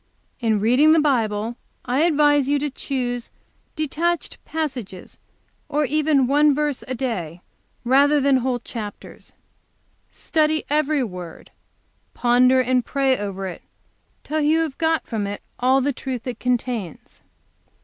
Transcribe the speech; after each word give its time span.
"In 0.39 0.59
reading 0.59 0.93
the 0.93 0.99
Bible 0.99 1.57
I 1.85 1.99
advise 2.05 2.49
you 2.49 2.57
to 2.57 2.71
choose 2.71 3.29
detached 3.75 4.43
passages, 4.45 5.19
or 5.69 5.85
even 5.85 6.25
one 6.25 6.55
verse 6.55 6.83
a 6.87 6.95
day, 6.95 7.41
rather 7.85 8.19
whole 8.39 8.57
chapters. 8.57 9.33
Study 10.09 10.63
every 10.71 11.03
word, 11.03 11.51
ponder 12.15 12.59
and 12.61 12.83
pray 12.83 13.15
over 13.15 13.45
it 13.45 13.61
till 14.23 14.41
you 14.41 14.61
have 14.61 14.79
got 14.79 15.03
out 15.13 15.19
of 15.21 15.25
it 15.27 15.43
all 15.59 15.81
the 15.81 15.93
truth 15.93 16.25
it 16.25 16.39
contains. 16.39 17.21